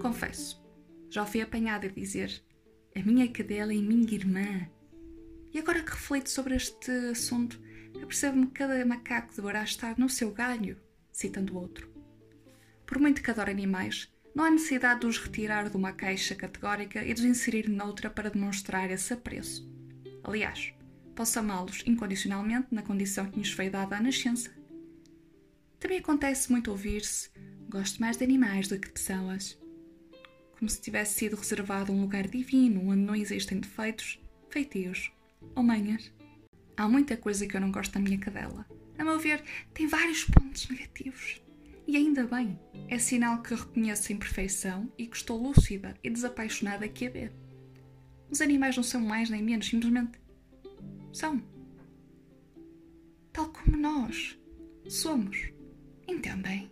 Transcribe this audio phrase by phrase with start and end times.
[0.00, 0.60] Confesso,
[1.10, 2.42] já fui apanhada a dizer
[2.96, 4.68] a minha cadela é minha irmã.
[5.52, 7.60] E agora que reflito sobre este assunto,
[8.02, 10.80] apercebo-me que cada macaco deverá estar no seu galho,
[11.12, 11.92] citando outro.
[12.86, 17.04] Por muito que adore animais, não há necessidade de os retirar de uma caixa categórica
[17.04, 19.70] e de os inserir noutra para demonstrar esse apreço.
[20.24, 20.72] Aliás,
[21.14, 24.50] posso amá-los incondicionalmente na condição que nos foi dada à nascença.
[25.78, 27.30] Também acontece muito ouvir-se:
[27.68, 29.60] gosto mais de animais do que de pessoas.
[30.60, 34.20] Como se tivesse sido reservado um lugar divino onde não existem defeitos,
[34.50, 35.10] feitios
[35.56, 36.12] ou manhas.
[36.76, 38.66] Há muita coisa que eu não gosto da minha cadela.
[38.98, 39.42] A meu ver,
[39.72, 41.40] tem vários pontos negativos.
[41.86, 46.84] E ainda bem, é sinal que reconheço a imperfeição e que estou lúcida e desapaixonada
[46.84, 47.32] aqui a ver.
[48.30, 50.20] Os animais não são mais nem menos, simplesmente
[51.10, 51.42] são.
[53.32, 54.38] Tal como nós
[54.86, 55.38] somos.
[56.06, 56.70] Entendem?